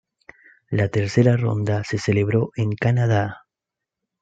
La 0.71 0.89
tercera 0.89 1.37
ronda 1.37 1.83
se 1.83 1.99
celebró 1.99 2.49
en 2.55 2.69
en 2.69 2.75
Canadá. 2.75 3.45